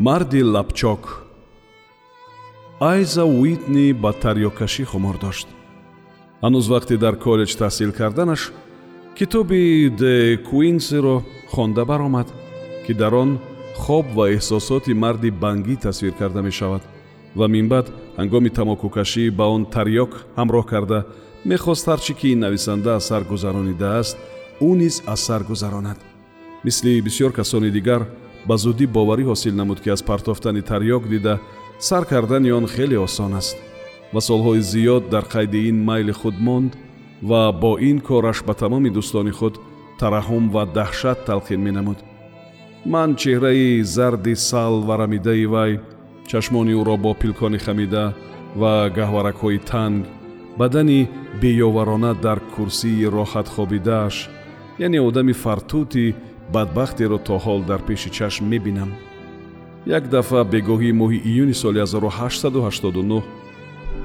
марди 0.00 0.42
лапчок. 0.42 1.22
Айза 2.80 3.24
уитни 3.24 3.92
ба 3.92 4.12
тарёккашӣ 4.22 4.84
хумор 4.90 5.16
дошт. 5.24 5.48
Ҳанӯз 6.42 6.66
вақте 6.72 6.96
дар 7.04 7.14
коллеҷ 7.24 7.52
таҳсил 7.62 7.90
карданаш 7.92 8.42
китоби 9.18 9.90
де 10.00 10.14
куинсиро 10.48 11.16
хонда 11.52 11.84
баромад 11.84 12.28
ки 12.86 12.92
дар 13.00 13.12
он 13.22 13.30
хоб 13.82 14.06
ва 14.16 14.24
эҳсосоти 14.36 14.92
марди 15.04 15.30
бангӣ 15.42 15.76
тасвир 15.84 16.14
карда 16.20 16.40
мешавад 16.48 16.82
ва 17.38 17.46
минбаъд 17.54 17.86
ҳангоми 18.18 18.50
тамокукашӣ 18.58 19.24
ба 19.38 19.44
он 19.56 19.62
тарёк 19.74 20.12
ҳамроҳ 20.38 20.64
карда 20.72 20.98
мехост 21.44 21.84
ҳарчӣ 21.90 22.12
ки 22.18 22.26
ин 22.34 22.38
нависанда 22.44 22.90
аз 22.98 23.04
сар 23.10 23.22
гузаронидааст 23.32 24.16
ӯ 24.68 24.70
низ 24.80 24.94
аз 25.12 25.20
сар 25.26 25.42
гузаронад 25.50 25.98
мисли 26.64 26.92
бисьёр 27.06 27.32
касони 27.38 27.70
дигар 27.78 28.02
ба 28.48 28.54
зудӣ 28.62 28.86
боварӣ 28.96 29.24
ҳосил 29.30 29.54
намуд 29.60 29.78
ки 29.82 29.88
аз 29.94 30.02
партофтани 30.10 30.62
тарёк 30.70 31.04
дида 31.12 31.34
сар 31.78 32.04
кардани 32.10 32.50
он 32.58 32.66
хеле 32.74 32.98
осон 33.06 33.34
аст 33.40 33.56
ва 34.12 34.20
солҳои 34.28 34.60
зиёд 34.72 35.04
дар 35.12 35.24
қайди 35.34 35.68
ин 35.70 35.78
майли 35.88 36.12
худ 36.20 36.36
монд 36.46 36.72
ва 37.22 37.52
бо 37.62 37.72
ин 37.90 37.98
кораш 38.08 38.38
ба 38.46 38.54
тамоми 38.54 38.90
дӯстони 38.96 39.32
худ 39.38 39.54
тараҳум 40.00 40.44
ва 40.54 40.62
даҳшат 40.76 41.18
талқин 41.28 41.60
менамуд. 41.66 41.98
Ман 42.92 43.10
чеҳраи 43.20 43.82
зарди 43.96 44.34
сал 44.48 44.74
варамидаи 44.88 45.46
вай 45.54 45.72
чашмони 46.30 46.72
ӯро 46.80 46.96
бо 47.04 47.12
пилкони 47.20 47.58
хамида 47.64 48.04
ва 48.60 48.72
гаҳваракҳои 48.96 49.58
танг 49.70 50.02
бадани 50.60 51.08
беёварона 51.40 52.12
дар 52.24 52.38
курсии 52.54 53.10
роҳат 53.16 53.48
хобидааш 53.54 54.16
яъне 54.86 55.00
одами 55.08 55.32
фартути 55.32 56.14
бадбахтеро 56.52 57.18
то 57.18 57.34
ҳол 57.44 57.60
дар 57.70 57.80
пеши 57.88 58.10
чашм 58.10 58.44
мебинам. 58.52 58.90
Як 59.86 60.04
дафъа 60.08 60.44
бегоҳии 60.44 60.98
моҳи 61.00 61.18
июни 61.30 61.54
соли 61.54 61.80
1889 61.80 63.22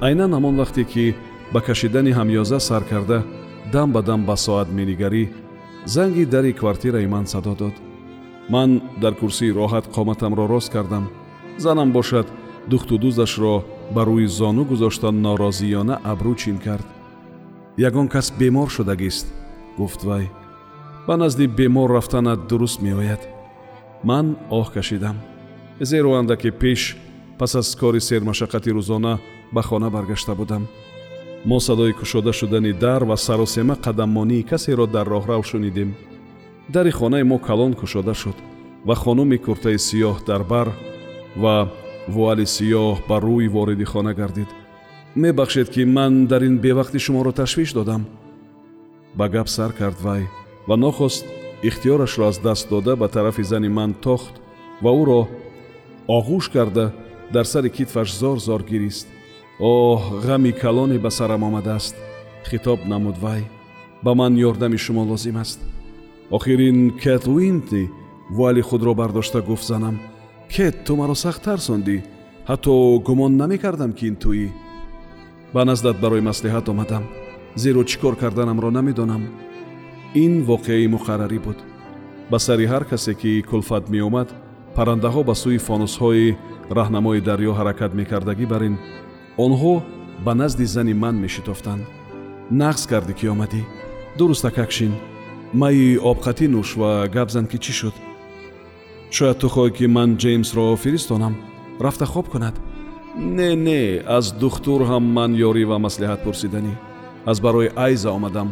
айнан 0.02 0.32
ҳамон 0.36 0.56
вақте 0.62 0.84
ки 0.92 1.16
ба 1.54 1.60
кашидани 1.62 2.12
ҳамёза 2.20 2.60
сар 2.60 2.84
карда 2.92 3.24
дам 3.74 3.92
ба 3.92 4.02
дам 4.02 4.22
ба 4.26 4.36
соат 4.46 4.68
менигарӣ 4.78 5.24
занги 5.86 6.26
дари 6.26 6.54
квартираи 6.54 7.08
ман 7.08 7.26
садо 7.28 7.56
дод. 7.62 7.76
Ман 8.50 8.82
дар 9.02 9.14
курсии 9.22 9.56
роҳат 9.60 9.86
қоматамро 9.96 10.46
рост 10.48 10.70
кардам. 10.72 11.06
Занам 11.58 11.92
бошад 11.92 12.28
духту 12.72 12.96
дӯздашро 13.04 13.56
ба 13.96 14.02
рӯи 14.08 14.28
зону 14.40 14.64
гузошта 14.72 15.10
норозиёна 15.12 15.96
абрӯ 16.12 16.34
чин 16.42 16.58
кард. 16.66 16.88
Ягон 17.78 18.08
кас 18.08 18.28
бемор 18.40 18.70
шудагист 18.70 19.28
гуфт 19.78 20.04
вай 20.04 20.26
ба 21.08 21.18
назди 21.18 21.48
бемор 21.48 21.92
рафтанат 21.92 22.48
дуруст 22.48 22.82
меояд. 22.82 23.22
Ман 24.04 24.38
оҳ 24.50 24.74
кашидам. 24.74 25.18
Зеро 25.80 26.14
андаке 26.14 26.52
пеш 26.52 26.98
пас 27.40 27.56
аз 27.56 27.76
кори 27.76 28.00
сермашаққати 28.00 28.72
рӯзона 28.78 29.20
ба 29.54 29.62
хона 29.62 29.90
баргашта 29.90 30.36
будам. 30.36 30.68
Мо 31.46 31.60
садои 31.60 31.94
кушода 31.94 32.34
шудани 32.34 32.74
дар 32.74 33.04
ва 33.04 33.18
саросема 33.18 33.76
қадаммонии 33.76 34.48
касеро 34.50 34.88
дар 34.88 35.08
роҳрав 35.08 35.46
шунидем. 35.46 35.96
Дари 36.70 36.92
хонаи 36.92 37.24
мо 37.24 37.40
калон 37.40 37.74
кушода 37.74 38.14
шуд 38.14 38.36
ва 38.86 38.96
хонуми 38.96 39.38
куртаи 39.38 39.78
сиёҳ 39.78 40.26
дар 40.26 40.44
бар 40.44 40.68
ва 41.36 41.70
вуали 42.08 42.46
сиёҳ 42.46 42.98
ба 43.08 43.18
рӯи 43.20 43.48
вориди 43.48 43.86
хона 43.86 44.14
гардид. 44.14 44.50
Мебахшед 45.16 45.70
ки 45.70 45.86
ман 45.86 46.26
дар 46.28 46.42
ин 46.44 46.58
бевақти 46.60 47.00
шуморо 47.00 47.32
ташвиш 47.32 47.74
додам. 47.74 48.06
Ба 49.14 49.30
гап 49.30 49.48
сар 49.50 49.72
кард 49.72 50.02
вай 50.02 50.24
ва 50.68 50.76
нохост 50.78 51.26
ихтиёрашро 51.64 52.28
аз 52.28 52.38
даст 52.40 52.70
дода 52.70 52.96
ба 52.96 53.08
тарафи 53.08 53.44
зани 53.44 53.70
ман 53.70 53.94
тохт 53.94 54.34
ва 54.82 54.92
ӯро 55.02 55.28
оғӯш 56.08 56.52
карда 56.54 56.94
дар 57.34 57.46
сари 57.46 57.70
китфаш 57.70 58.14
зор 58.14 58.38
зор 58.40 58.62
гирист 58.64 59.08
оҳ 59.60 60.02
ғами 60.26 60.52
калоне 60.52 60.98
ба 61.00 61.10
сарам 61.12 61.44
омадааст 61.44 61.96
хитоб 62.50 62.80
намуд 62.86 63.18
вай 63.18 63.42
ба 64.04 64.14
ман 64.16 64.34
ёрдами 64.36 64.78
шумо 64.78 65.04
лозим 65.04 65.38
аст 65.38 65.60
охир 66.30 66.60
ин 66.60 66.92
кет 67.04 67.28
уинти 67.28 67.90
вуали 68.30 68.62
худро 68.62 68.94
бардошта 68.94 69.42
гуфт 69.42 69.66
занам 69.68 70.00
кет 70.50 70.84
ту 70.86 70.96
маро 70.96 71.16
сахт 71.16 71.44
тарсондӣ 71.44 72.04
ҳатто 72.50 73.00
гумон 73.08 73.38
намекардам 73.38 73.92
ки 73.94 74.08
ин 74.08 74.16
туӣ 74.16 74.50
ба 75.54 75.66
наздат 75.66 75.98
барои 76.04 76.22
маслиҳат 76.30 76.70
омадам 76.70 77.04
зеро 77.56 77.84
чӣ 77.90 77.98
кор 78.02 78.16
карданамро 78.22 78.70
намедонам 78.72 79.24
ин 80.24 80.34
воқеаи 80.50 80.88
муқаррарӣ 80.96 81.40
буд. 81.46 81.60
Ба 82.32 82.38
сари 82.46 82.66
ҳар 82.72 82.84
касе 82.92 83.14
ки 83.22 83.32
кулфат 83.50 83.90
меомад 83.94 84.30
паррандаҳо 84.76 85.22
ба 85.30 85.36
сӯи 85.42 85.60
фонусҳои 85.68 86.36
раҳнамои 86.78 87.26
дарьё 87.30 87.52
ҳаракат 87.60 87.92
мекардагӣ 88.00 88.46
бар 88.54 88.62
ин 88.70 88.76
онҳо 89.46 89.74
ба 90.26 90.34
назди 90.42 90.66
зани 90.76 90.94
ман 91.04 91.16
мешитофтанд 91.24 91.84
нағз 92.62 92.82
кардӣ 92.92 93.14
ки 93.20 93.26
омадӣ. 93.34 93.62
Дуруста 94.18 94.50
какшин 94.58 94.94
майи 95.54 96.00
обқатӣ 96.12 96.46
нӯш 96.56 96.70
ва 96.80 96.92
гап 97.16 97.30
зан 97.36 97.46
ки 97.52 97.58
чӣ 97.64 97.74
шуд? 97.80 97.96
Шояд 99.16 99.38
ту 99.42 99.48
хоҳӣ 99.54 99.72
ки 99.78 99.86
ман 99.96 100.10
ҷеймсро 100.24 100.76
фиристонам. 100.84 101.34
Рафта 101.84 102.06
хоб 102.06 102.28
кунад. 102.30 102.56
Не 103.38 103.56
не 103.68 103.82
аз 104.18 104.26
духтур 104.42 104.82
ҳам 104.90 105.04
ман 105.18 105.32
ёрӣ 105.48 105.64
ва 105.72 105.78
маслиҳат 105.86 106.24
пурсиданӣ. 106.24 106.74
Аз 107.32 107.38
барои 107.46 107.70
айза 107.86 108.10
омадам 108.18 108.50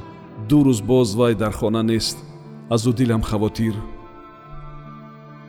ду 0.49 0.63
рӯз 0.66 0.81
боз 0.81 1.16
вай 1.16 1.35
дар 1.35 1.53
хона 1.53 1.83
нест. 1.83 2.17
Азу 2.69 2.94
дилам 2.94 3.21
хавотир. 3.21 3.75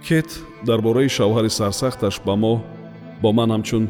Кет 0.07 0.29
дар 0.67 0.81
бораи 0.83 1.09
шавҳари 1.09 1.51
сарсахташ 1.59 2.21
ба 2.27 2.35
мо 2.37 2.55
бо 3.23 3.33
ман 3.33 3.51
ҳамчун 3.55 3.85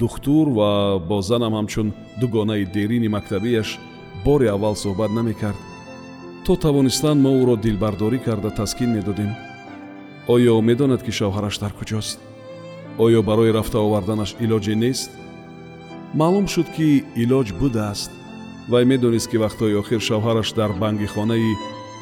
духтур 0.00 0.46
ва 0.58 0.98
бо 1.08 1.22
занам 1.22 1.54
ҳамчун 1.58 1.88
дугонаи 2.20 2.64
дерини 2.64 3.08
мактабияш 3.08 3.78
бори 4.24 4.46
аввал 4.54 4.74
суҳбат 4.82 5.10
намекард. 5.18 5.60
То 6.44 6.56
тавонистан 6.56 7.16
мо 7.24 7.30
ӯро 7.42 7.56
дилбардорӣ 7.64 8.18
карда 8.26 8.50
таскин 8.50 8.90
медодем. 8.96 9.30
Оё 10.34 10.54
медонад 10.68 11.02
ки 11.06 11.12
шавҳараш 11.18 11.56
дар 11.62 11.72
куҷост? 11.78 12.18
Оё 13.04 13.20
барои 13.28 13.54
рафта 13.56 13.78
оварданаш 13.86 14.30
илоҷе 14.44 14.74
нест? 14.84 15.10
Маълум 16.20 16.46
шуд 16.54 16.68
ки 16.76 16.88
илоҷ 17.22 17.48
будааст 17.60 18.10
вай 18.70 18.84
медонист 18.84 19.30
ки 19.30 19.36
вақтҳои 19.36 19.78
охир 19.82 20.00
шавҳараш 20.08 20.48
дар 20.54 20.72
бангихонаи 20.82 21.54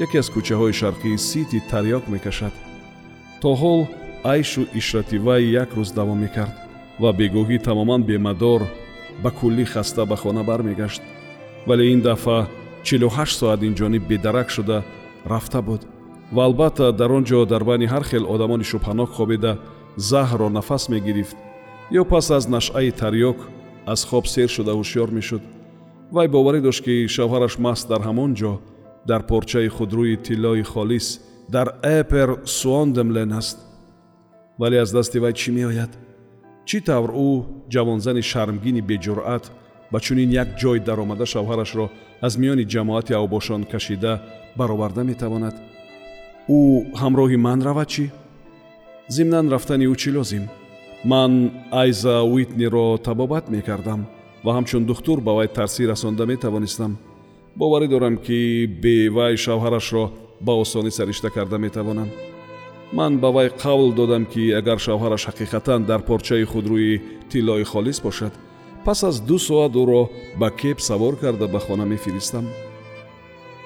яке 0.05 0.19
аз 0.19 0.29
кӯчаҳои 0.35 0.79
шарқии 0.81 1.17
сити 1.29 1.61
тарёк 1.71 2.05
мекашад. 2.09 2.55
То 3.43 3.51
ҳол 3.63 3.81
айшу 4.25 4.63
ишрати 4.81 5.19
вай 5.27 5.43
як 5.63 5.71
рӯз 5.79 5.91
давом 5.99 6.19
мекард 6.25 6.55
ва 7.03 7.11
бегоҳӣ 7.13 7.59
тамоман 7.69 8.03
бемадор 8.03 8.61
ба 9.23 9.31
куллӣ 9.39 9.65
хаста 9.65 10.03
ба 10.07 10.17
хона 10.17 10.43
бармегашт. 10.45 11.03
Вале 11.67 11.85
ин 11.93 12.01
дафъа 12.01 12.49
чилу 12.87 13.09
ҳашт 13.17 13.39
соат 13.41 13.61
инҷониб 13.69 14.03
бедарак 14.11 14.49
шуда 14.51 14.85
рафта 15.33 15.61
буд. 15.63 15.83
Ва 16.33 16.45
албатта 16.45 16.93
дар 16.93 17.11
он 17.13 17.25
ҷо 17.25 17.47
дар 17.47 17.65
байни 17.65 17.87
ҳар 17.93 18.05
хел 18.11 18.25
одамони 18.35 18.65
шубҳанок 18.71 19.11
хобида 19.17 19.53
заҳрро 19.97 20.49
нафас 20.49 20.89
мегирифт 20.89 21.37
ё 22.01 22.05
пас 22.05 22.31
аз 22.31 22.45
нашъаи 22.49 22.91
тарёк 23.03 23.39
аз 23.87 24.01
хоб 24.05 24.25
сер 24.27 24.49
шуда 24.49 24.73
ҳушьёр 24.79 25.11
мешуд 25.11 25.43
вай 26.13 26.29
боварӣ 26.29 26.61
дошт 26.61 26.83
ки 26.85 26.95
шавҳараш 27.15 27.55
маст 27.65 27.89
дар 27.89 28.01
ҳамон 28.09 28.31
ҷо 28.41 28.53
дар 29.11 29.23
порчаи 29.31 29.69
худрӯи 29.77 30.17
тиллои 30.27 30.63
холис 30.73 31.07
дар 31.55 31.69
эпер 31.99 32.29
суондемлен 32.59 33.33
аст. 33.41 33.59
Вале 34.61 34.77
аз 34.85 34.91
дасти 34.93 35.19
вай 35.19 35.33
чӣ 35.41 35.51
меояд? 35.59 35.93
Чӣ 36.69 36.79
тавр 36.89 37.11
ӯ 37.29 37.31
ҷавонзани 37.73 38.23
шармгини 38.31 38.83
беҷуръат 38.91 39.45
ба 39.93 39.99
чунин 40.05 40.31
як 40.43 40.49
ҷой 40.61 40.79
даромада 40.89 41.27
шавҳарашро 41.33 41.87
аз 42.27 42.33
миёни 42.41 42.65
ҷамоати 42.73 43.13
авбошон 43.21 43.63
кашида 43.73 44.13
бароварда 44.59 45.03
метавонад? 45.11 45.57
Ӯ 46.57 46.59
ҳамроҳи 47.01 47.37
ман 47.47 47.59
равад 47.69 47.89
чӣ? 47.95 48.07
Зимнан 49.17 49.47
рафтани 49.55 49.87
ӯ 49.93 49.95
чӣ 50.03 50.11
лозим? 50.17 50.45
Ман 51.05 51.33
айза 51.83 52.15
уитниро 52.33 52.87
табобат 53.07 53.45
мекардам 53.55 54.01
ва 54.45 54.51
ҳамчун 54.57 54.85
духтур 54.85 55.21
ба 55.21 55.33
вай 55.39 55.49
тарсӣ 55.49 55.87
расонда 55.87 56.27
метавонистам. 56.27 56.99
Боварӣ 57.57 57.89
дорам 57.89 58.17
ки 58.17 58.67
бе 58.83 59.09
вай 59.17 59.35
шавҳарашро 59.45 60.05
ба 60.41 60.53
осонӣ 60.63 60.91
саришта 60.91 61.31
карда 61.31 61.59
метавонам. 61.59 62.09
Ман 62.93 63.19
ба 63.19 63.29
вай 63.31 63.49
қавл 63.49 63.93
додам 63.95 64.25
ки 64.33 64.53
агар 64.61 64.79
шавҳараш 64.79 65.23
ҳақиқатан 65.29 65.81
дар 65.91 66.01
порчаи 66.09 66.45
худрӯи 66.45 67.01
тиллои 67.31 67.65
холис 67.65 68.01
бошад 68.01 68.33
пас 68.85 69.05
аз 69.05 69.17
ду 69.29 69.39
соат 69.39 69.73
ӯро 69.83 70.03
ба 70.41 70.49
кеп 70.51 70.79
савор 70.81 71.15
карда 71.23 71.47
ба 71.49 71.59
хона 71.59 71.85
мефиристам. 71.85 72.47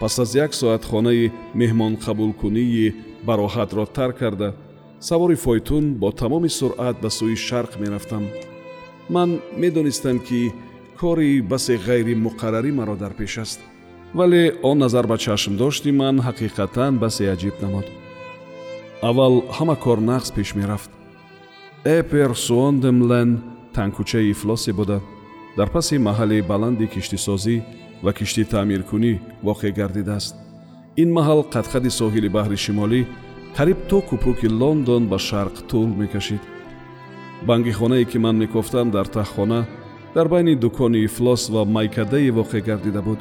Пас 0.01 0.19
аз 0.19 0.35
як 0.35 0.55
соат 0.55 0.85
хонаи 0.85 1.31
меҳмонқабулкунии 1.55 2.95
бароҳатро 3.27 3.85
тарк 3.97 4.19
карда 4.19 4.55
савори 5.01 5.37
фойтун 5.37 5.95
бо 5.95 6.11
тамоми 6.13 6.49
суръат 6.49 6.97
ба 7.03 7.09
сӯи 7.19 7.37
шарқ 7.49 7.73
мерафтам 7.83 8.25
ман 9.09 9.41
медонистам 9.57 10.19
ки 10.19 10.53
кори 11.01 11.41
басе 11.41 11.77
ғайримуқаррарӣ 11.77 12.73
маро 12.73 12.97
дар 12.97 13.13
пеш 13.15 13.39
аст. 13.39 13.61
Вале 14.15 14.55
он 14.63 14.79
назар 14.79 15.07
ба 15.07 15.19
чашмдошти 15.19 15.91
ман 15.93 16.21
ҳақиқатан 16.21 16.99
басе 16.99 17.25
аҷиб 17.35 17.55
намуд. 17.63 17.87
Аввал 19.03 19.45
ҳама 19.57 19.77
кор 19.77 19.99
нағз 19.99 20.33
пеш 20.35 20.55
мерафт. 20.55 20.91
Эпер 21.85 22.35
суондемлен 22.35 23.31
танкӯчаи 23.75 24.31
ифлосе 24.31 24.73
буда 24.73 25.01
дар 25.57 25.69
паси 25.71 25.97
маҳалли 25.99 26.43
баланди 26.43 26.87
киштисозӣ 26.95 27.57
ва 28.05 28.13
киштӣ 28.13 28.45
таъмиркунӣ 28.45 29.13
воқеъ 29.47 29.73
гардидааст. 29.79 30.35
Ин 31.03 31.09
маҳал 31.19 31.41
қадқади 31.55 31.91
соҳили 32.01 32.29
баҳри 32.37 32.59
шимолӣ 32.65 33.01
қариб 33.57 33.79
то 33.89 34.01
купруки 34.11 34.49
лондон 34.61 35.03
ба 35.13 35.19
шарқ 35.29 35.55
тӯл 35.71 35.91
мекашид 36.01 36.43
банги 37.47 37.73
хонае 37.73 38.05
ки 38.05 38.19
ман 38.19 38.37
мекофтам 38.39 38.91
дар 38.91 39.07
таҳхона 39.07 39.67
дар 40.15 40.29
байни 40.29 40.55
дукони 40.55 41.05
ифлос 41.05 41.49
ва 41.51 41.65
майкадае 41.65 42.31
воқеъ 42.31 42.61
гардида 42.61 43.03
буд. 43.03 43.19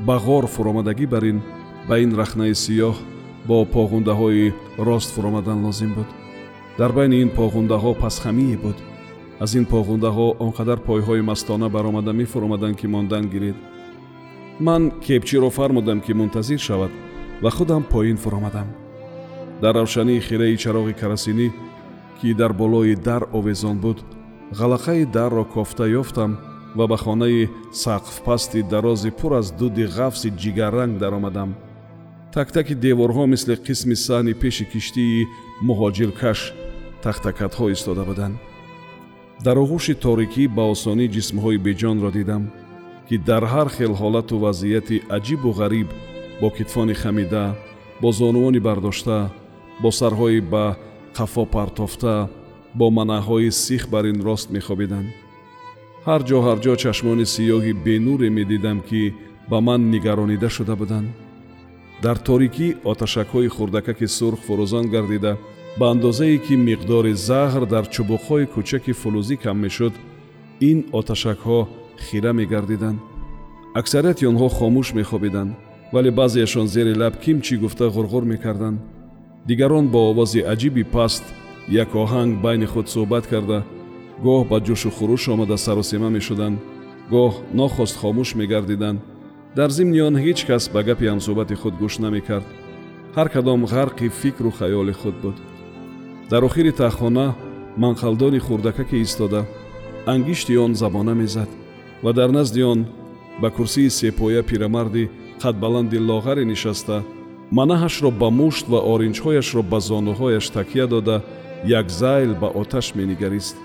Ба 0.00 0.16
ғор 0.18 0.46
фуромадагӣ 0.46 1.06
бар 1.06 1.24
ин 1.24 1.42
ба 1.88 1.98
ин 1.98 2.14
рахнаи 2.16 2.54
сиёҳ 2.54 2.96
бо 3.46 3.64
поғундаҳои 3.64 4.52
рост 4.78 5.10
фуромадан 5.14 5.64
лозим 5.64 5.94
буд. 5.94 6.06
Дар 6.78 6.92
байни 6.92 7.22
ин 7.22 7.30
поғундаҳо 7.30 7.94
пасхамие 7.94 8.56
буд. 8.56 8.76
Аз 9.40 9.54
ин 9.54 9.64
поғундаҳо 9.64 10.36
он 10.38 10.50
қадар 10.52 10.78
пойҳои 10.78 11.20
мастона 11.20 11.68
баромада 11.68 12.12
мефуромаданд 12.12 12.76
ки 12.76 12.86
мондан 12.86 13.28
гиред. 13.28 13.56
Ман 14.60 14.90
кепчиро 15.00 15.50
фармудам 15.50 16.00
ки 16.00 16.12
мунтазир 16.12 16.58
шавад 16.58 16.90
ва 17.42 17.50
худам 17.50 17.82
поин 17.84 18.16
фуромадам. 18.16 18.68
Дар 19.60 19.74
равшании 19.74 20.20
хираи 20.20 20.56
чароғи 20.56 20.94
карасинӣ 21.00 21.52
ки 22.20 22.34
дар 22.34 22.52
болои 22.52 22.94
дар 22.96 23.22
овезон 23.32 23.78
буд. 23.78 23.98
Ғалақаи 24.52 25.04
дарро 25.06 25.44
кофта 25.44 25.84
ёфтам 26.00 26.38
ва 26.76 26.86
ба 26.86 26.96
хонаи 26.96 27.48
сақфпасти 27.72 28.62
дарози 28.62 29.10
пур 29.10 29.32
аз 29.40 29.50
дуди 29.50 29.84
ғафси 29.86 30.28
ҷигарранг 30.40 30.98
даромадам. 30.98 31.54
Тактаки 32.32 32.74
деворҳо 32.74 33.26
мисли 33.26 33.54
қисми 33.66 33.96
саҳни 34.06 34.34
пеши 34.34 34.64
киштии 34.72 35.26
муҳоҷиркаш 35.66 36.40
тахтакатҳо 37.02 37.70
истода 37.70 38.04
буданд. 38.04 38.36
Дар 39.44 39.56
оғӯши 39.64 39.94
торикӣ 40.04 40.44
ба 40.56 40.64
осонӣ 40.72 41.06
ҷисмҳои 41.14 41.58
беҷонро 41.66 42.10
дидам 42.18 42.42
ки 43.08 43.16
дар 43.28 43.44
ҳар 43.52 43.68
хел 43.76 43.92
ҳолату 44.00 44.34
вазъияти 44.44 45.02
аҷибу 45.16 45.50
ғариб 45.60 45.88
бо 46.40 46.48
китфони 46.56 46.94
хамида 47.02 47.44
бо 48.02 48.08
зонувони 48.18 48.60
бардошта 48.68 49.18
бо 49.82 49.90
сарҳои 50.00 50.40
ба 50.52 50.64
қафо 51.16 51.44
партофта 51.54 52.28
бо 52.78 52.86
манаъҳои 52.90 53.50
сих 53.64 53.82
бар 53.92 54.04
ин 54.12 54.18
рост 54.28 54.48
мехобиданд 54.56 55.08
ҳар 56.06 56.20
ҷо 56.28 56.38
ҳар 56.46 56.58
ҷо 56.64 56.72
чашмони 56.82 57.26
сиёҳи 57.34 57.72
бенуре 57.86 58.28
медидам 58.38 58.78
ки 58.88 59.02
ба 59.50 59.58
ман 59.66 59.80
нигаронида 59.94 60.48
шуда 60.56 60.74
буданд 60.80 61.08
дар 62.04 62.16
торикӣ 62.28 62.68
оташакҳои 62.90 63.48
хурдакаки 63.56 64.06
сурх 64.18 64.40
фурӯзон 64.46 64.86
гардида 64.94 65.32
ба 65.78 65.86
андозае 65.94 66.38
ки 66.46 66.54
миқдори 66.68 67.14
заҳр 67.28 67.62
дар 67.74 67.84
чубуқҳои 67.94 68.50
кӯчаки 68.54 68.92
фулӯзӣ 69.00 69.36
кам 69.44 69.56
мешуд 69.64 69.94
ин 70.70 70.78
оташакҳо 70.98 71.60
хира 72.06 72.32
мегардиданд 72.40 72.98
аксарияти 73.80 74.24
онҳо 74.30 74.48
хомӯш 74.58 74.88
мехобиданд 75.00 75.50
вале 75.94 76.10
баъзеашон 76.18 76.66
зери 76.74 76.94
лаб 77.02 77.14
кимчӣ 77.24 77.54
гуфта 77.62 77.86
ғурғур 77.96 78.24
мекарданд 78.32 78.78
дигарон 79.48 79.88
бо 79.88 80.00
овози 80.10 80.40
аҷиби 80.52 80.84
паст 80.94 81.24
як 81.68 81.90
оҳанг 82.02 82.32
байни 82.44 82.66
худ 82.72 82.86
суҳбат 82.94 83.24
карда 83.32 83.58
гоҳ 84.24 84.40
ба 84.50 84.58
ҷӯшу 84.66 84.90
хуруш 84.96 85.22
омада 85.32 85.56
саросема 85.66 86.08
мешуданд 86.16 86.58
гоҳ 87.12 87.32
нохост 87.60 87.96
хомӯш 88.00 88.30
мегардиданд. 88.40 89.00
Дар 89.58 89.70
зимни 89.76 90.00
он 90.08 90.14
ҳеҷ 90.24 90.38
кас 90.48 90.64
ба 90.74 90.80
гапи 90.88 91.06
ҳамсӯҳбати 91.12 91.54
худ 91.60 91.74
гӯш 91.82 91.94
намекард. 92.04 92.48
Ҳар 93.16 93.28
кадом 93.34 93.60
ғарқи 93.72 94.06
фикру 94.20 94.50
хаёли 94.58 94.94
худ 95.00 95.16
буд. 95.22 95.36
Дар 96.30 96.42
охири 96.48 96.72
таҳхона 96.82 97.26
манқалдони 97.82 98.40
хурдакаке 98.46 98.98
истода 99.06 99.40
ангишти 100.06 100.54
он 100.64 100.74
забона 100.74 101.14
мезад 101.14 101.48
ва 102.02 102.12
дар 102.12 102.30
назди 102.38 102.62
он 102.62 102.86
ба 103.40 103.50
курсии 103.50 103.88
сепоя 103.88 104.42
пирамарди 104.42 105.10
қадбаланди 105.42 105.98
лоғаре 106.08 106.44
нишаста 106.44 107.04
манаҳашро 107.50 108.10
ба 108.10 108.30
мушт 108.30 108.66
ва 108.68 108.80
оринҷҳояшро 108.92 109.62
ба 109.62 109.78
зонуҳояш 109.80 110.46
такя 110.56 110.86
дода 110.86 111.22
як 111.64 111.90
зайл 111.90 112.34
ба 112.34 112.48
оташ 112.60 112.94
менигарист. 112.94 113.56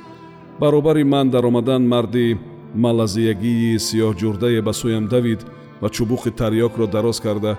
Баробари 0.59 1.03
ман 1.03 1.29
даромадан 1.29 1.83
марди 1.87 2.37
малазиягии 2.75 3.79
сиёҳҷурдае 3.87 4.61
ба 4.61 4.73
сӯям 4.73 5.05
давид 5.07 5.41
ва 5.81 5.89
чубуқи 5.95 6.31
тарьёкро 6.41 6.85
дароз 6.87 7.19
карда 7.19 7.53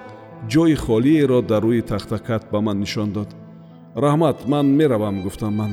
ҷои 0.53 0.75
холиеро 0.85 1.43
дар 1.43 1.63
рӯи 1.63 1.83
тахтакат 1.83 2.43
ба 2.53 2.61
ман 2.61 2.79
нишон 2.81 3.11
дод. 3.13 3.29
Раҳмат 3.97 4.39
ман 4.47 4.67
меравам 4.79 5.23
гуфтам 5.23 5.55
ман. 5.61 5.73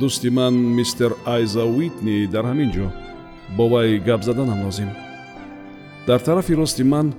Дӯсти 0.00 0.30
ман 0.30 0.54
мистер 0.78 1.12
айза 1.24 1.64
уитни 1.64 2.26
дар 2.34 2.44
ҳамин 2.50 2.70
ҷо. 2.76 2.88
Бо 3.56 3.68
вай 3.68 3.98
гап 3.98 4.22
заданам 4.22 4.64
лозим 4.64 4.90
дар 6.06 6.20
тарафи 6.20 6.54
рости 6.54 6.82
ман 6.82 7.12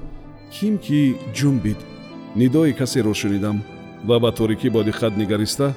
ким 0.51 0.77
ки 0.77 1.15
ҷумбид 1.37 1.77
нидои 2.35 2.73
касеро 2.73 3.13
шунидам 3.13 3.57
ва 4.07 4.19
ба 4.19 4.31
торикӣ 4.31 4.69
бо 4.69 4.81
диққат 4.83 5.13
нигариста 5.17 5.67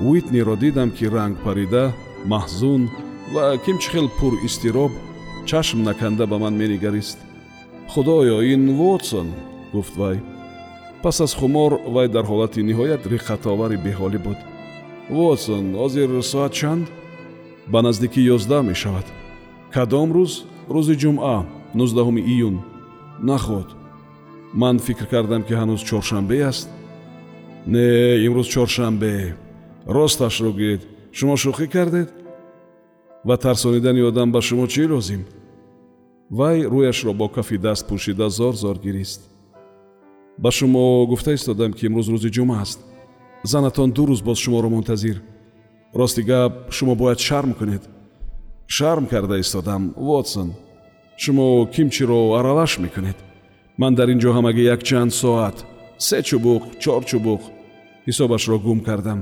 уитниро 0.00 0.56
дидам 0.56 0.90
ки 0.90 1.04
ранг 1.14 1.36
парида 1.44 1.92
маҳзун 2.32 2.82
ва 3.34 3.44
кимчихел 3.64 4.08
пуризтироб 4.18 4.92
чашм 5.46 5.82
наканда 5.82 6.26
ба 6.26 6.38
ман 6.38 6.54
менигарист. 6.56 7.18
Худоё 7.88 8.40
ин 8.52 8.76
вотсон? 8.76 9.28
гуфт 9.72 9.96
вай. 9.96 10.20
Пас 11.02 11.20
аз 11.20 11.34
хумор 11.34 11.80
вай 11.86 12.08
дар 12.08 12.24
ҳолати 12.24 12.60
ниҳоят 12.62 13.02
риққатовари 13.12 13.82
беҳолӣ 13.84 14.18
буд. 14.26 14.38
Вотсон 15.10 15.64
ҳозир 15.74 16.22
соат 16.22 16.52
чанд? 16.52 16.86
Ба 17.72 17.82
наздики 17.82 18.20
ёздаҳ 18.34 18.62
мешавад. 18.70 19.06
Кадом 19.74 20.08
рӯз? 20.16 20.32
Рӯзи 20.74 20.94
ҷумъа 21.02 21.36
нуздаҳуми 21.78 22.22
июн. 22.32 22.56
Наход 23.28 23.68
ман 24.54 24.78
фикр 24.78 25.06
кардам 25.06 25.42
ки 25.42 25.52
ҳанӯз 25.52 25.82
чоршанбе 25.88 26.38
аст. 26.50 26.68
Не 27.66 27.86
имрӯз 28.26 28.48
чоршанбе. 28.54 29.36
Росташро 29.86 30.50
гӯед 30.58 30.82
шумо 31.16 31.36
шӯхӣ 31.42 31.66
кардед? 31.74 32.10
Ва 33.24 33.36
тарсонидани 33.36 34.02
одам 34.10 34.32
ба 34.32 34.40
шумо 34.48 34.66
чӣ 34.66 34.84
лозим? 34.88 35.22
Вай 36.30 36.58
рӯяшро 36.72 37.12
бо 37.20 37.28
кафи 37.28 37.56
даст 37.58 37.84
пӯшида 37.88 38.28
зор 38.28 38.54
зор 38.54 38.76
гирист. 38.84 39.20
Ба 40.38 40.50
шумо 40.50 41.06
гуфта 41.06 41.34
истодам 41.34 41.72
ки 41.72 41.86
имрӯз 41.86 42.08
рӯзи 42.12 42.30
ҷумъа 42.36 42.60
аст. 42.64 42.80
Занатон 43.50 43.90
ду 43.96 44.02
рӯз 44.06 44.22
боз 44.22 44.38
шуморо 44.38 44.68
мунтазир 44.68 45.22
рости 45.94 46.22
гап 46.22 46.52
шумо 46.76 46.94
бояд 46.94 47.20
шарм 47.20 47.52
кунед. 47.54 47.82
Шарм 48.66 49.06
карда 49.06 49.40
истодам 49.40 49.82
вотсон. 49.96 50.48
Шумо 51.22 51.66
кимчиро 51.74 52.20
аралаш 52.38 52.78
мекунед 52.78 53.16
ман 53.80 53.94
дар 53.94 54.08
ин 54.14 54.18
ҷо 54.22 54.30
ҳамагӣ 54.36 54.62
якчанд 54.74 55.12
соат 55.20 55.56
се 56.06 56.18
чубуқ 56.28 56.62
чор 56.82 57.02
чубуқ 57.10 57.42
ҳисобашро 58.06 58.56
гум 58.66 58.80
кардам 58.88 59.20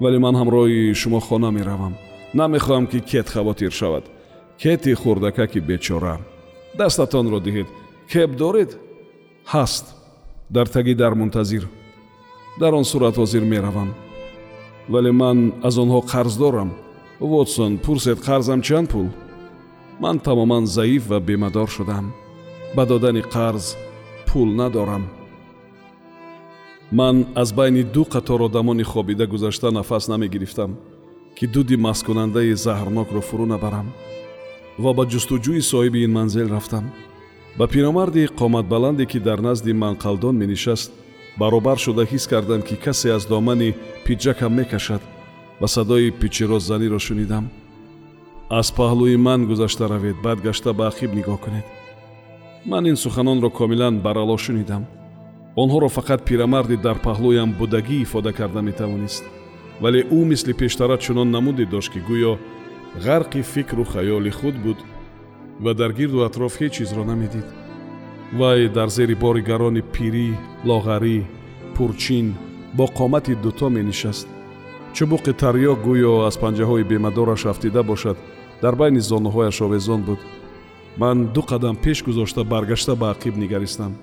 вале 0.00 0.18
ман 0.18 0.34
ҳамроҳи 0.40 0.94
шумо 1.00 1.20
хона 1.20 1.50
меравам. 1.50 1.94
Намехоҳам 2.38 2.84
ки 2.90 3.00
кет 3.10 3.28
хавотир 3.34 3.72
шавад. 3.80 4.04
Кети 4.62 4.92
хурдакаки 5.02 5.60
бечора. 5.68 6.16
Дастатонро 6.78 7.38
диҳед. 7.46 7.68
Кеп 8.12 8.30
доред? 8.42 8.70
Ҳаст. 9.52 9.84
Дар 10.54 10.66
таги 10.74 10.94
дар 10.94 11.12
мунтазир. 11.20 11.64
Дар 12.60 12.72
он 12.78 12.84
сурат 12.84 13.14
ҳозир 13.16 13.44
меравам. 13.52 13.90
Вале 14.92 15.12
ман 15.12 15.38
аз 15.68 15.76
онҳо 15.82 16.00
қарз 16.12 16.34
дорам. 16.42 16.70
Вотсон 17.20 17.72
пурсед 17.84 18.18
қарзам 18.26 18.60
чанд 18.68 18.88
пул? 18.92 19.08
Ман 20.02 20.16
тамоман 20.18 20.64
заиф 20.66 21.02
ва 21.10 21.18
бемадор 21.20 21.68
шудам. 21.76 22.06
Ба 22.76 22.82
додани 22.86 23.22
қарз 23.34 23.64
пул 24.34 24.46
надорам. 24.46 25.04
Ман 26.92 27.26
аз 27.34 27.52
байни 27.52 27.82
ду 27.84 28.02
қатор 28.04 28.40
одамони 28.46 28.82
хобида 28.82 29.26
гузашта 29.26 29.70
нафас 29.70 30.08
намегирифтам 30.08 30.74
ки 31.38 31.46
дуди 31.46 31.76
масткунандаи 31.76 32.54
заҳрнокро 32.64 33.20
фурӯ 33.28 33.46
набарам 33.52 33.86
ва 34.78 34.90
ба 34.94 35.04
ҷустуҷӯи 35.12 35.62
соҳиби 35.70 36.04
ин 36.06 36.12
манзил 36.18 36.48
рафтам. 36.54 36.84
Ба 37.58 37.66
пиромарди 37.72 38.28
қоматбаланде 38.40 39.04
ки 39.06 39.18
дар 39.20 39.38
назди 39.38 39.72
манқалдон 39.84 40.34
менишаст 40.42 40.90
баробар 41.40 41.78
шуда 41.84 42.02
ҳис 42.10 42.24
кардам 42.32 42.62
ки 42.68 42.76
касе 42.84 43.08
аз 43.16 43.24
домани 43.26 43.74
пиҷакам 44.04 44.52
мекашад 44.58 45.02
ва 45.60 45.68
садои 45.68 46.10
пичироззаниро 46.20 46.98
шунидам. 47.06 47.44
Аз 48.58 48.66
паҳлӯи 48.78 49.16
ман 49.26 49.40
гузашта 49.50 49.84
равед 49.88 50.16
баъд 50.24 50.38
гашта 50.46 50.70
ба 50.78 50.84
ақиб 50.90 51.10
нигоҳ 51.18 51.38
кунед 51.44 51.66
ман 52.66 52.86
ин 52.86 52.96
суханонро 52.96 53.50
комилан 53.50 54.00
барало 54.00 54.38
шунидам. 54.38 54.86
Онҳоро 55.56 55.88
фақат 55.96 56.20
пирамарди 56.24 56.76
дар 56.76 56.96
паҳлӯям 57.06 57.50
будагӣ 57.58 57.96
ифода 58.02 58.32
карда 58.32 58.60
метавонист. 58.62 59.24
Вале 59.82 60.00
ӯ 60.18 60.24
мисли 60.30 60.52
пештара 60.52 60.96
чунон 61.04 61.30
намуде 61.30 61.64
дошт 61.66 61.90
ки 61.92 62.00
гӯё 62.08 62.32
ғарқи 63.06 63.42
фикру 63.52 63.84
хаёли 63.92 64.30
худ 64.38 64.56
буд 64.64 64.78
ва 65.64 65.74
дар 65.74 65.92
гирду 65.98 66.18
атроф 66.28 66.54
ҳеҷ 66.60 66.72
чизро 66.76 67.04
намедид. 67.04 67.46
Вай 68.38 68.68
дар 68.76 68.88
зери 68.96 69.14
бори 69.14 69.42
гарони 69.50 69.82
пирӣ 69.94 70.28
лоғарӣ 70.68 71.18
пурчин 71.74 72.26
бо 72.76 72.84
қомати 72.98 73.34
дуто 73.42 73.68
менишаст. 73.76 74.26
Чубуқи 74.94 75.32
тарёк 75.42 75.78
гӯё 75.88 76.12
аз 76.28 76.36
панҷаҳои 76.42 76.88
бемадораш 76.90 77.42
афтида 77.46 77.82
бошад 77.82 78.16
дар 78.62 78.74
байни 78.80 79.00
зонуҳояш 79.10 79.56
овезон 79.66 80.00
буд 80.08 80.20
ман 80.96 81.32
ду 81.34 81.40
қадам 81.40 81.76
пеш 81.76 82.02
гузошта 82.04 82.44
баргашта 82.44 82.96
ба 82.96 83.14
ақиб 83.14 83.36
нигаристам. 83.36 83.96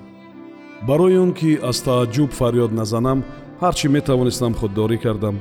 Барои 0.88 1.18
он 1.18 1.34
ки 1.34 1.60
аз 1.70 1.78
тааҷҷуб 1.88 2.32
фарёд 2.40 2.72
назанам 2.72 3.24
ҳар 3.62 3.74
чӣ 3.80 3.88
метавонистам 3.90 4.54
худдорӣ 4.54 4.98
кардам. 4.98 5.36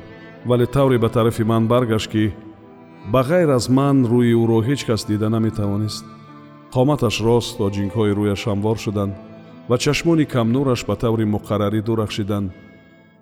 Вале 0.45 0.65
тавре 0.65 0.97
ба 0.97 1.09
тарафи 1.09 1.43
ман 1.43 1.67
баргашт 1.67 2.11
ки 2.11 2.33
ба 3.11 3.21
ғайр 3.29 3.49
аз 3.57 3.69
ман 3.69 3.97
рӯи 4.11 4.33
ӯро 4.43 4.59
ҳеҷ 4.67 4.81
кас 4.87 5.01
дида 5.09 5.29
наметавонист. 5.29 6.05
Қоматаш 6.73 7.15
рост 7.27 7.59
оҷингҳои 7.67 8.15
рӯяш 8.19 8.41
ҳамвор 8.49 8.77
шуданд 8.85 9.13
ва 9.69 9.77
чашмони 9.77 10.25
камнураш 10.25 10.81
ба 10.89 10.95
таври 10.95 11.25
муқаррарӣ 11.35 11.81
дурахшиданд 11.87 12.51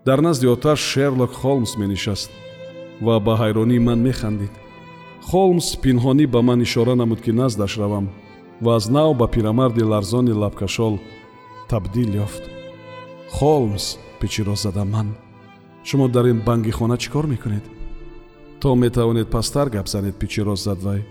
дар 0.05 0.19
назди 0.21 0.47
оташ 0.47 0.79
шерлок 0.79 1.31
холмс 1.41 1.71
менишаст 1.81 2.31
ва 3.05 3.19
ба 3.25 3.33
ҳайронии 3.41 3.85
ман 3.87 3.99
механдид 4.07 4.53
холмс 5.29 5.67
пинҳонӣ 5.83 6.25
ба 6.33 6.39
ман 6.47 6.59
ишора 6.67 6.95
намуд 7.01 7.19
ки 7.25 7.31
наздаш 7.39 7.73
равам 7.81 8.05
ва 8.63 8.71
аз 8.77 8.85
нав 8.95 9.09
ба 9.19 9.27
пирамарди 9.33 9.83
ларзони 9.91 10.33
лабкашол 10.41 10.95
табдил 11.69 12.09
ёфт. 12.25 12.43
Холмс 13.35 13.85
пичиро 14.19 14.55
задам 14.55 14.89
ман. 14.95 15.07
Шумо 15.87 16.07
дар 16.07 16.25
ин 16.33 16.39
банги 16.47 16.71
хона 16.71 16.97
чӣ 16.97 17.09
кор 17.13 17.25
мекунед? 17.27 17.65
То 18.61 18.75
метавонед 18.75 19.27
пасттар 19.29 19.67
гап 19.69 19.87
занед 19.87 20.15
пичироз 20.21 20.63
зад 20.63 20.79
вай? 20.83 21.01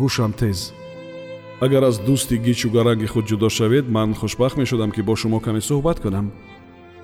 Гӯшам 0.00 0.32
тез. 0.40 0.72
Агар 1.60 1.82
аз 1.82 1.96
дӯсти 2.06 2.36
гичу 2.46 2.68
гаранги 2.70 3.06
худ 3.06 3.24
ҷудо 3.30 3.48
шавед 3.50 3.86
ман 3.88 4.14
хушбахт 4.14 4.56
мешудам 4.56 4.90
ки 4.92 5.02
бо 5.02 5.16
шумо 5.16 5.40
каме 5.40 5.60
суҳбат 5.60 5.98
кунам. 6.00 6.26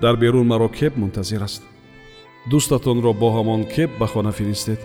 Дар 0.01 0.15
берун 0.17 0.47
маро 0.47 0.69
кеп 0.69 0.93
мунтазир 0.97 1.41
аст. 1.43 1.63
Дӯстатонро 2.49 3.11
бо 3.21 3.27
ҳамон 3.37 3.61
кеп 3.75 3.91
ба 3.99 4.07
хона 4.07 4.31
фиристед 4.31 4.79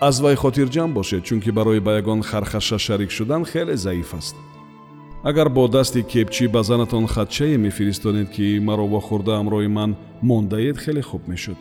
аз 0.00 0.20
вай 0.20 0.36
хотирҷам 0.36 0.92
бошед 0.92 1.24
чунки 1.24 1.50
барои 1.50 1.80
ба 1.80 1.92
ягон 1.98 2.22
хархаша 2.22 2.78
шарик 2.78 3.10
шудан 3.10 3.44
хеле 3.44 3.76
заиф 3.76 4.14
аст. 4.14 4.36
Агар 5.24 5.48
бо 5.48 5.68
дасти 5.68 6.02
кепчӣ 6.02 6.48
ба 6.48 6.62
занатон 6.62 7.06
хатчае 7.06 7.58
мефиристонед 7.58 8.30
ки 8.30 8.60
маро 8.60 8.86
вохӯрда 8.86 9.32
ҳамроҳи 9.40 9.68
ман 9.78 9.96
мондаед 10.22 10.78
хеле 10.78 11.02
хуб 11.02 11.22
мешуд. 11.28 11.56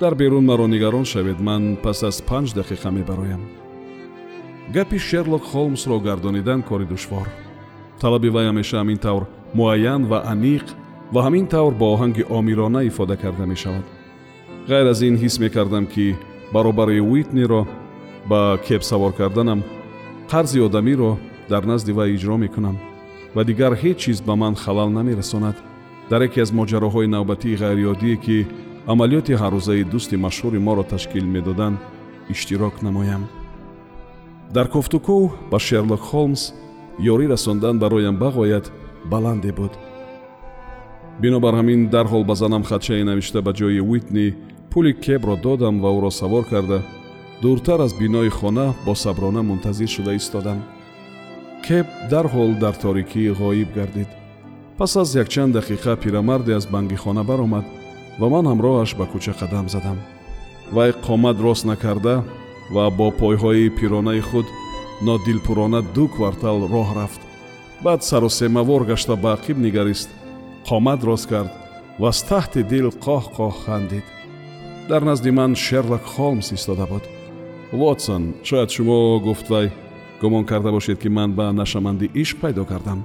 Дар 0.00 0.14
берун 0.14 0.44
маро 0.44 0.66
нигарон 0.66 1.04
шавед 1.04 1.40
ман 1.40 1.76
пас 1.82 2.02
аз 2.02 2.22
панҷ 2.28 2.48
дақиқа 2.58 2.90
мебароям. 2.90 3.42
Гапи 4.74 4.98
шерлок 4.98 5.42
холмсро 5.42 5.98
гардонидан 6.00 6.62
кори 6.62 6.86
душвор. 6.86 7.28
Талаби 8.00 8.28
вай 8.28 8.46
ҳамеша 8.50 8.76
ҳамин 8.80 8.98
тавр 8.98 9.24
муайян 9.54 10.02
ва 10.10 10.18
амиқ 10.32 10.66
ва 11.12 11.20
ҳамин 11.26 11.46
тавр 11.46 11.72
бо 11.80 11.86
оҳанги 11.94 12.28
омирона 12.38 12.80
ифода 12.84 13.16
карда 13.16 13.46
мешавад. 13.46 13.84
Ғайр 14.68 14.86
аз 14.92 15.00
ин 15.02 15.16
ҳис 15.22 15.34
мекардам 15.40 15.86
ки 15.86 16.16
баробари 16.52 17.00
уитниро 17.00 17.66
ба 18.26 18.58
кеп 18.66 18.82
савор 18.82 19.12
карданам 19.12 19.62
қарзи 20.30 20.60
одамиро 20.66 21.18
дар 21.48 21.64
назди 21.64 21.92
вай 21.92 22.14
иҷро 22.16 22.36
мекунам 22.36 22.76
ва 23.34 23.44
дигар 23.44 23.72
ҳеҷ 23.82 23.96
чиз 23.96 24.20
ба 24.20 24.34
ман 24.36 24.54
халал 24.54 24.90
намерасонад. 24.90 25.56
Дар 26.10 26.22
яке 26.22 26.40
аз 26.40 26.50
моҷароҳои 26.52 27.06
навбатии 27.06 27.56
ғайриодие 27.62 28.16
ки 28.24 28.46
амалиёти 28.92 29.32
ҳаррӯзаи 29.42 29.84
дӯсти 29.92 30.16
машҳури 30.16 30.58
моро 30.58 30.82
ташкил 30.82 31.26
медоданд 31.34 31.78
иштирок 32.32 32.82
намоям. 32.82 33.22
Дар 34.54 34.66
кофтукӯ 34.74 35.18
ба 35.50 35.58
шерлок 35.58 36.00
холмс 36.10 36.42
ёрӣ 37.12 37.26
расондан 37.34 37.76
бароям 37.78 38.16
бағоят 38.24 38.66
баланде 39.12 39.52
буд. 39.52 39.72
Бинобар 41.20 41.54
ҳамин 41.60 41.90
дарҳол 41.94 42.24
ба 42.24 42.34
занам 42.34 42.62
хатчае 42.62 43.04
навишта 43.04 43.42
ба 43.42 43.52
ҷои 43.52 43.80
уитни 43.80 44.34
пули 44.78 44.92
кебро 44.92 45.36
додам 45.36 45.80
ва 45.80 45.90
ӯро 45.98 46.10
савор 46.10 46.44
карда 46.52 46.78
дуртар 47.42 47.80
аз 47.80 47.92
бинои 47.98 48.30
хона 48.30 48.74
босаброна 48.86 49.42
мунтазир 49.42 49.88
шуда 49.88 50.12
истодам. 50.14 50.58
Кеб 51.66 51.86
дарҳол 52.10 52.50
дар 52.62 52.74
торикӣ 52.82 53.22
ғоиб 53.40 53.70
гардид. 53.74 54.10
Пас 54.78 54.96
аз 54.96 55.14
якчанд 55.22 55.56
дақиқа 55.56 55.96
пирамарде 56.02 56.52
аз 56.54 56.66
банги 56.66 56.96
хона 56.96 57.24
баромад 57.24 57.64
ва 58.20 58.26
ман 58.28 58.44
ҳамроҳаш 58.46 58.90
ба 58.98 59.04
кӯча 59.12 59.34
қадам 59.40 59.66
задам. 59.74 59.98
Вай 60.72 60.90
қомат 61.06 61.36
рост 61.46 61.64
накарда 61.64 62.14
ва 62.74 62.84
бо 62.98 63.08
пойҳои 63.20 63.74
пиронаи 63.78 64.20
худ 64.20 64.46
нодилпурона 65.06 65.80
ду 65.94 66.04
квартал 66.14 66.58
роҳ 66.74 66.88
рафт. 66.98 67.20
Баъд 67.84 68.00
сарусемавор 68.04 68.82
гашта 68.90 69.16
ба 69.16 69.30
ақиб 69.36 69.56
нигарист 69.66 70.08
қомат 70.68 71.00
рост 71.08 71.26
кард 71.32 71.50
ва 72.00 72.08
аз 72.08 72.18
таҳти 72.30 72.62
дил 72.72 72.86
қоҳ-қоҳ 73.04 73.54
хандид 73.64 74.06
дар 74.88 75.04
назди 75.04 75.30
ман 75.30 75.54
шерлок 75.54 76.02
холмс 76.02 76.52
истода 76.52 76.86
буд. 76.86 77.02
Вотсон 77.72 78.34
шояд 78.42 78.70
шумо 78.70 79.20
гуфт 79.20 79.50
вай 79.50 79.70
гумон 80.20 80.44
карда 80.46 80.72
бошед 80.72 80.98
ки 80.98 81.08
ман 81.08 81.34
ба 81.34 81.52
нашамандӣ 81.52 82.06
ишқ 82.14 82.40
пайдо 82.40 82.64
кардам. 82.64 83.04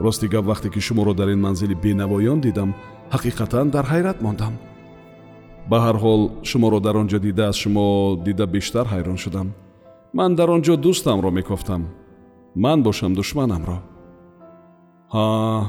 Рости 0.00 0.26
гап 0.26 0.44
вақте 0.44 0.70
ки 0.70 0.80
шуморо 0.80 1.14
дар 1.14 1.28
ин 1.28 1.40
манзили 1.40 1.74
бенавоён 1.74 2.40
дидам 2.40 2.74
ҳақиқатан 3.12 3.70
дар 3.70 3.84
ҳайрат 3.86 4.20
мондам. 4.20 4.54
Ба 5.70 5.78
ҳар 5.78 5.96
ҳол 5.96 6.30
шуморо 6.42 6.80
дар 6.80 6.96
он 6.96 7.06
ҷо 7.06 7.18
дида 7.20 7.48
аз 7.48 7.56
шумо 7.56 8.16
дида 8.24 8.46
бештар 8.46 8.86
ҳайрон 8.86 9.16
шудам. 9.16 9.54
Ман 10.12 10.34
дар 10.34 10.50
он 10.50 10.62
ҷо 10.62 10.74
дӯстамро 10.76 11.30
мекофтам. 11.30 11.82
Ман 12.56 12.82
бошам 12.82 13.14
душманамро. 13.14 13.78
Ҳа 15.14 15.26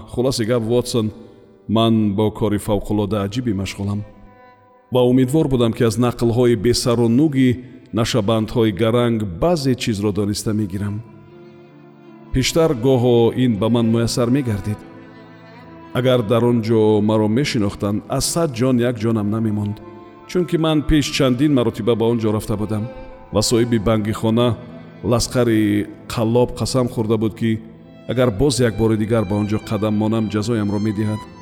хулоси 0.09 0.45
гап 0.45 0.63
вотсон 0.63 1.12
ман 1.69 2.15
бо 2.15 2.31
кори 2.31 2.57
фавқулода 2.57 3.17
аҷибе 3.25 3.53
машғулам 3.53 4.01
ва 4.96 5.02
умедвор 5.04 5.48
будам 5.48 5.74
ки 5.74 5.84
аз 5.84 5.96
нақлҳои 5.98 6.56
бесару 6.56 7.08
нуги 7.10 7.50
нашабандҳои 8.00 8.72
гаранг 8.72 9.20
баъзе 9.42 9.75
чизро 9.75 10.12
дониста 10.12 10.54
мегирам. 10.54 10.96
Пештар 12.34 12.72
гоҳо 12.86 13.34
ин 13.44 13.52
ба 13.62 13.68
ман 13.70 13.88
муяссар 13.94 14.30
мегардид. 14.30 14.80
Агар 16.00 16.22
дар 16.32 16.44
он 16.52 16.58
ҷо 16.68 17.02
маро 17.10 17.28
мешинохтанд 17.28 18.04
аз 18.18 18.25
сад 18.34 18.50
ҷон 18.60 18.75
як 18.90 18.96
ҷонам 19.04 19.28
намемонд 19.36 19.75
чунки 20.30 20.58
ман 20.58 20.78
пеш 20.90 21.06
чандин 21.18 21.52
маротиба 21.54 21.96
ба 21.96 22.06
он 22.06 22.18
ҷо 22.20 22.30
рафта 22.34 22.56
будам. 22.58 22.84
Ва 23.34 23.42
соҳиби 23.50 23.80
банги 23.88 24.14
хона 24.22 24.48
ласқари 25.12 25.88
қаллоб 26.14 26.50
қасам 26.60 26.88
хӯрда 26.94 27.18
буд 27.18 27.34
ки 27.40 27.60
агар 28.12 28.30
боз 28.32 28.60
як 28.60 28.78
бори 28.78 28.98
дигар 28.98 29.24
ба 29.25 29.36
он 29.36 29.48
ҷо 29.52 29.60
қадам 29.70 29.96
монам 30.02 30.30
ҷазоямро 30.34 30.80
медиҳад 30.88 31.35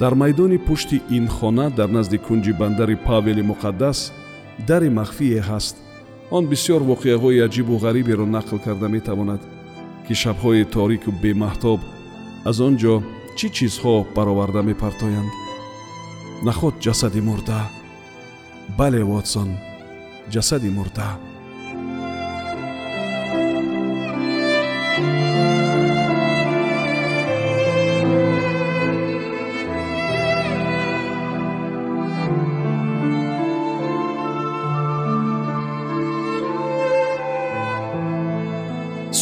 дар 0.00 0.14
майдони 0.14 0.58
пушти 0.58 1.02
ин 1.10 1.28
хона 1.28 1.70
дар 1.70 1.88
назди 1.88 2.18
кунҷи 2.18 2.52
бандари 2.60 2.96
павели 3.06 3.42
муқаддас 3.50 3.98
дари 4.68 4.88
махфие 4.88 5.40
ҳаст. 5.50 5.76
Он 6.36 6.44
бисьёр 6.50 6.82
воқеаҳои 6.92 7.44
аҷибу 7.46 7.74
ғариберо 7.84 8.26
нақл 8.36 8.58
карда 8.64 8.88
метавонад 8.96 9.42
ки 10.06 10.14
шабҳои 10.22 10.64
торику 10.76 11.10
бемаҳтоб 11.22 11.80
аз 12.48 12.56
он 12.66 12.74
ҷо 12.82 12.94
чӣ 13.38 13.46
чизҳо 13.56 13.94
бароварда 14.16 14.60
мепартоянд. 14.68 15.32
Наход 16.46 16.74
ҷасади 16.84 17.20
мурда? 17.28 17.60
Бале 18.78 19.02
вотсон 19.10 19.50
ҷасади 20.34 20.70
мурда 20.78 21.08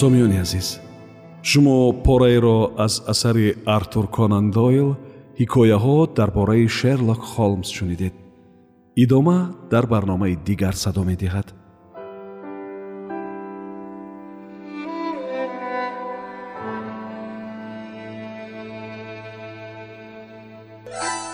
сомиёни 0.01 0.39
азиз. 0.45 0.69
Шумо 1.49 1.77
пораеро 2.05 2.59
аз 2.85 2.95
асари 3.13 3.49
артур 3.77 4.07
конан 4.17 4.47
дойл 4.59 4.89
ҳикояҳо 5.41 5.99
дар 6.19 6.31
бораи 6.39 6.67
шерлок 6.79 7.21
холмс 7.33 7.69
шунидед. 7.77 8.15
Идома 9.03 9.39
дар 9.73 9.85
барномаи 9.93 10.35
дигар 10.49 10.75
садо 10.83 11.03
медиҳад. 11.11 11.49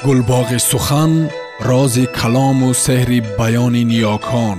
Гулбоғи 0.04 0.58
сухан 0.70 1.12
рози 1.68 2.04
калому 2.18 2.70
сеҳри 2.84 3.18
баёни 3.38 3.82
ниёкон 3.92 4.58